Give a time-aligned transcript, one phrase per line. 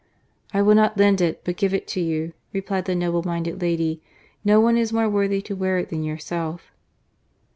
[0.51, 4.01] "I will not lend it, but give it to you," replied that noble minded lady."
[4.43, 6.71] No one is more worthy to wear it than yourself."